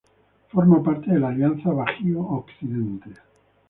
Forma 0.49 0.81
parte 0.81 1.13
de 1.13 1.19
la 1.19 1.27
Alianza 1.27 1.69
Bajío-Occidente. 1.69 3.11